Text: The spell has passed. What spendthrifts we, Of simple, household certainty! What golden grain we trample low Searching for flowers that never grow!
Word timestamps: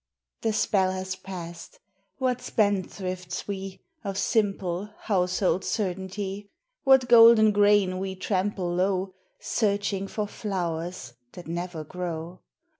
The 0.41 0.51
spell 0.51 0.89
has 0.93 1.15
passed. 1.15 1.79
What 2.17 2.41
spendthrifts 2.41 3.47
we, 3.47 3.81
Of 4.03 4.17
simple, 4.17 4.89
household 5.01 5.63
certainty! 5.63 6.49
What 6.83 7.07
golden 7.07 7.51
grain 7.51 7.99
we 7.99 8.15
trample 8.15 8.73
low 8.73 9.13
Searching 9.39 10.07
for 10.07 10.25
flowers 10.25 11.13
that 11.33 11.45
never 11.47 11.83
grow! 11.83 12.39